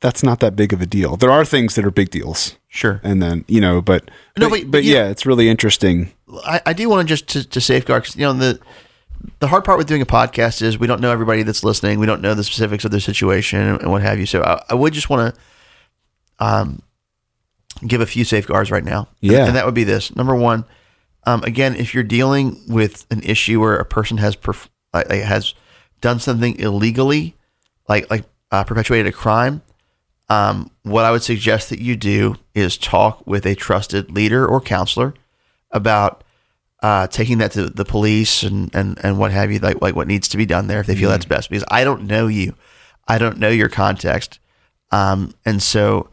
[0.00, 1.16] that's not that big of a deal.
[1.16, 2.56] There are things that are big deals.
[2.68, 3.00] sure.
[3.02, 6.12] And then, you know, but No, but, but but you- yeah, it's really interesting.
[6.44, 8.58] I, I do want to just to, to safeguard 'cause, you know the
[9.40, 11.98] the hard part with doing a podcast is we don't know everybody that's listening.
[11.98, 14.26] We don't know the specifics of their situation and, and what have you.
[14.26, 15.40] So I, I would just want to
[16.44, 16.82] um
[17.86, 19.08] give a few safeguards right now.
[19.20, 19.46] Yeah.
[19.46, 20.14] and that would be this.
[20.16, 20.64] Number one,
[21.24, 25.54] um, again, if you're dealing with an issue where a person has perf- like, has
[26.00, 27.36] done something illegally,
[27.88, 29.62] like like uh, perpetuated a crime,
[30.28, 34.60] um, what I would suggest that you do is talk with a trusted leader or
[34.60, 35.14] counselor
[35.70, 36.22] about
[36.86, 40.06] uh, taking that to the police and, and, and what have you, like like what
[40.06, 41.50] needs to be done there if they feel that's best.
[41.50, 42.54] Because I don't know you,
[43.08, 44.38] I don't know your context,
[44.92, 46.10] um, and so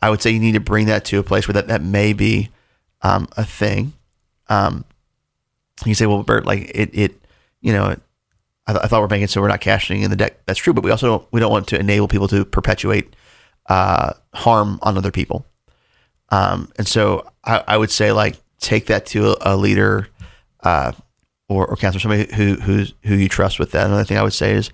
[0.00, 2.14] I would say you need to bring that to a place where that that may
[2.14, 2.48] be
[3.02, 3.92] um, a thing.
[4.48, 4.86] Um,
[5.84, 7.26] you say, well, Burt, like it, it
[7.60, 7.94] you know,
[8.66, 10.46] I, th- I thought we're making so we're not cashing in the deck.
[10.46, 13.14] That's true, but we also don't, we don't want to enable people to perpetuate
[13.66, 15.44] uh, harm on other people.
[16.30, 20.08] Um, and so I, I would say like take that to a, a leader
[20.64, 20.92] uh,
[21.48, 23.86] or, or counselor, somebody who who's who you trust with that.
[23.86, 24.70] Another thing I would say is,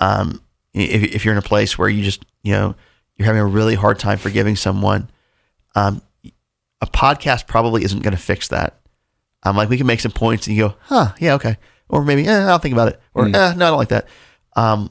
[0.00, 0.40] um,
[0.74, 2.74] if if you're in a place where you just you know
[3.16, 5.08] you're having a really hard time forgiving someone,
[5.74, 6.02] um,
[6.80, 8.78] a podcast probably isn't going to fix that.
[9.44, 11.56] Um, like we can make some points and you go, huh, yeah, okay,
[11.88, 13.34] or maybe eh, I'll think about it, or Mm.
[13.34, 14.06] eh, no, I don't like that.
[14.54, 14.90] Um,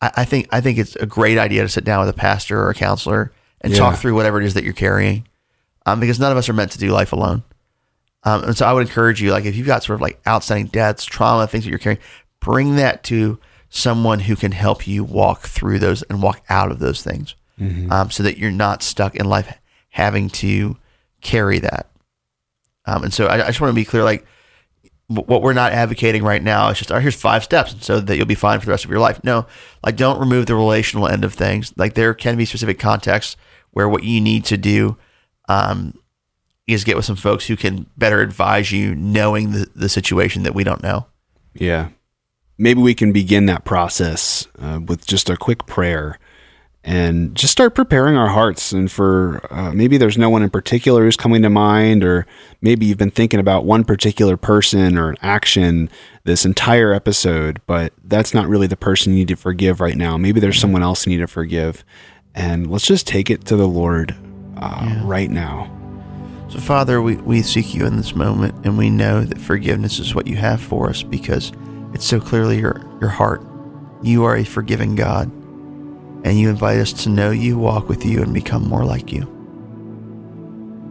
[0.00, 2.60] I, I think I think it's a great idea to sit down with a pastor
[2.60, 3.78] or a counselor and Yeah.
[3.78, 5.26] talk through whatever it is that you're carrying,
[5.86, 7.44] um, because none of us are meant to do life alone.
[8.24, 10.66] Um, and so I would encourage you, like if you've got sort of like outstanding
[10.66, 12.00] debts, trauma, things that you're carrying,
[12.40, 16.78] bring that to someone who can help you walk through those and walk out of
[16.78, 17.34] those things,
[17.90, 19.58] um, so that you're not stuck in life
[19.90, 20.76] having to
[21.20, 21.88] carry that.
[22.86, 24.26] Um, and so I, I just want to be clear, like
[25.08, 28.16] what we're not advocating right now is just, all right, here's five steps so that
[28.16, 29.22] you'll be fine for the rest of your life.
[29.22, 29.46] No,
[29.84, 31.72] like don't remove the relational end of things.
[31.76, 33.36] Like there can be specific contexts
[33.72, 34.96] where what you need to do
[35.48, 35.98] um,
[36.66, 40.54] is get with some folks who can better advise you knowing the, the situation that
[40.54, 41.06] we don't know.
[41.54, 41.88] Yeah.
[42.58, 46.18] Maybe we can begin that process uh, with just a quick prayer
[46.84, 48.72] and just start preparing our hearts.
[48.72, 52.26] And for uh, maybe there's no one in particular who's coming to mind, or
[52.60, 55.88] maybe you've been thinking about one particular person or an action
[56.24, 60.16] this entire episode, but that's not really the person you need to forgive right now.
[60.16, 61.84] Maybe there's someone else you need to forgive.
[62.34, 64.14] And let's just take it to the Lord
[64.56, 65.81] uh, right now.
[66.52, 70.14] So, Father, we, we seek you in this moment, and we know that forgiveness is
[70.14, 71.50] what you have for us because
[71.94, 73.42] it's so clearly your, your heart.
[74.02, 75.32] You are a forgiving God,
[76.24, 79.22] and you invite us to know you, walk with you, and become more like you.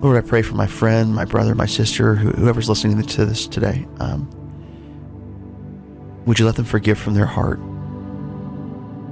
[0.02, 3.46] Lord, I pray for my friend, my brother, my sister, who, whoever's listening to this
[3.46, 3.88] today.
[4.00, 4.28] Um,
[6.26, 7.60] would you let them forgive from their heart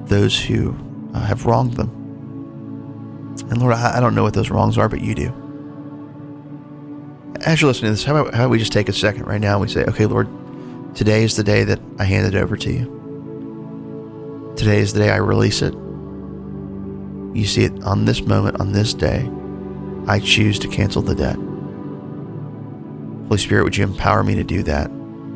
[0.08, 0.76] those who
[1.14, 1.90] uh, have wronged them?
[3.52, 5.46] And Lord, I, I don't know what those wrongs are, but you do
[7.46, 9.40] as you're listening to this, how about, how about we just take a second right
[9.40, 10.28] now and we say, okay, Lord,
[10.96, 14.54] today is the day that I hand it over to you.
[14.58, 15.74] Today is the day I release it.
[17.34, 19.30] You see it on this moment, on this day,
[20.08, 21.38] I choose to cancel the debt.
[23.28, 24.88] Holy Spirit, would you empower me to do that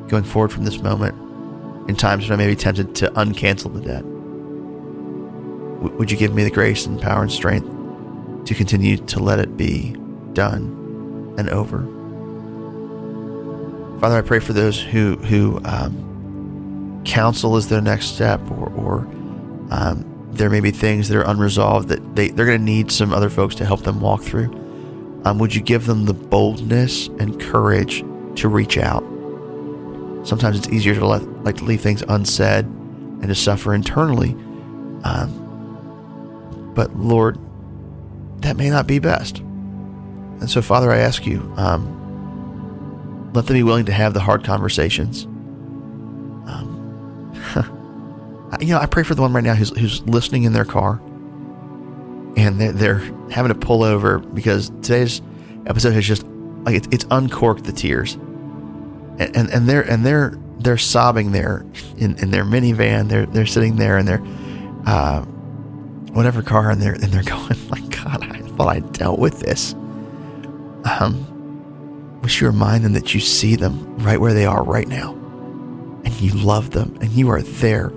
[0.07, 1.15] going forward from this moment
[1.89, 4.03] in times when I may be tempted to uncancel the debt?
[5.97, 7.67] Would you give me the grace and power and strength
[8.45, 9.95] to continue to let it be
[10.33, 10.82] done
[11.37, 11.79] and over?
[13.99, 18.99] Father, I pray for those who who um, counsel is their next step, or, or
[19.71, 23.13] um, there may be things that are unresolved that they, they're going to need some
[23.13, 24.51] other folks to help them walk through.
[25.25, 28.03] Um, would you give them the boldness and courage
[28.35, 29.03] to reach out?
[30.25, 34.31] Sometimes it's easier to let like to leave things unsaid and to suffer internally.
[35.03, 37.37] Um, but Lord,
[38.41, 39.41] that may not be best.
[40.39, 44.43] And so, Father, I ask you, um, let them be willing to have the hard
[44.43, 45.25] conversations.
[46.45, 47.31] Um,
[48.59, 51.01] you know, I pray for the one right now who's, who's listening in their car
[52.35, 55.21] and they're, they're having to pull over because today's
[55.65, 56.25] episode has just
[56.63, 61.65] like it's, it's uncorked the tears, and, and and they're and they're they're sobbing there
[61.97, 63.09] in, in their minivan.
[63.09, 64.21] They're they're sitting there in their
[64.85, 65.21] uh,
[66.13, 69.75] whatever car, and they're and they're going like, God, I thought I dealt with this.
[70.85, 75.13] Um, wish you remind them that you see them right where they are right now,
[76.03, 77.89] and you love them, and you are there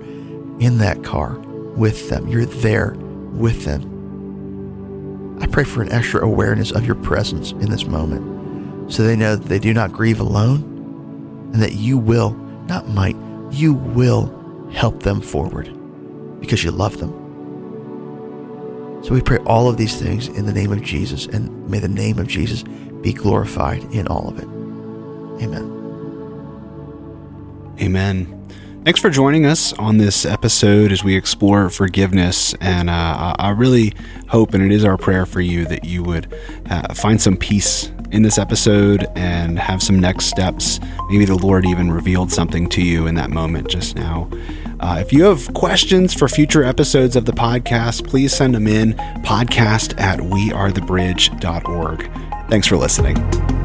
[0.59, 1.37] in that car
[1.75, 2.27] with them.
[2.27, 2.95] You're there
[3.33, 5.37] with them.
[5.39, 9.35] I pray for an extra awareness of your presence in this moment so they know
[9.35, 10.61] that they do not grieve alone
[11.53, 12.31] and that you will,
[12.67, 13.15] not might,
[13.51, 14.33] you will
[14.71, 15.71] help them forward
[16.39, 17.11] because you love them.
[19.03, 21.87] So we pray all of these things in the name of Jesus and may the
[21.87, 22.63] name of Jesus
[23.01, 24.47] be glorified in all of it.
[25.43, 25.73] Amen.
[27.79, 28.33] Amen.
[28.83, 32.53] Thanks for joining us on this episode as we explore forgiveness.
[32.61, 33.93] And uh, I really
[34.29, 36.33] hope, and it is our prayer for you, that you would
[36.69, 40.79] uh, find some peace in this episode and have some next steps.
[41.09, 44.29] Maybe the Lord even revealed something to you in that moment just now.
[44.79, 48.93] Uh, if you have questions for future episodes of the podcast, please send them in
[49.23, 52.11] podcast at wearethebridge.org.
[52.49, 53.56] Thanks for listening.